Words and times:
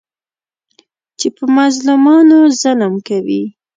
چې 1.19 1.27
په 1.37 1.43
مظلومانو 1.57 2.37
ظلم 2.61 2.93
کوي. 3.07 3.43